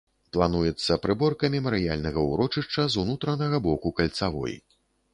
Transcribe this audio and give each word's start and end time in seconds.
Плануецца 0.35 0.97
прыборка 1.03 1.51
мемарыяльнага 1.57 2.19
ўрочышча 2.31 2.83
з 2.95 3.03
унутранага 3.05 3.65
боку 3.71 3.97
кальцавой. 4.01 4.61